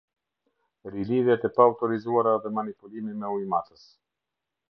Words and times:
Ri-lidhjet 0.93 1.47
e 1.49 1.49
paautorizuara 1.57 2.33
dhe 2.45 2.53
manipulimi 2.57 3.13
me 3.19 3.31
ujmatës. 3.37 3.87